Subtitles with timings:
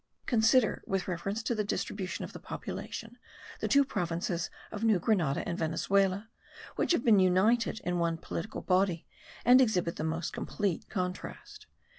[0.25, 3.19] Considered with reference to the distribution of the population,
[3.59, 6.27] the two provinces of New Grenada and Venezuela,
[6.75, 9.05] which have been united in one political body,
[9.45, 11.67] exhibit the most complete contrast.